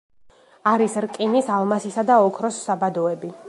არის 0.71 0.95
რკინის, 1.05 1.51
ალმასისა 1.57 2.07
და 2.11 2.19
ოქროს 2.31 2.59
საბადოები. 2.71 3.35